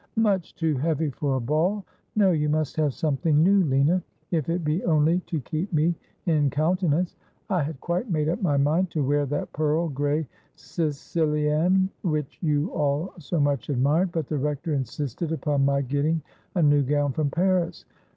[0.15, 1.85] 'Much too heavy for a ball.
[2.15, 5.93] No, you must have something new, Lina, if it be only to keep me
[6.25, 7.15] in countenance.
[7.51, 12.71] I had quite made up my mind to wear that pearl gray sicilienne which you
[12.71, 16.23] all so much admired; but the Rector insisted upon my get ting
[16.55, 17.85] a new gown from Paris.'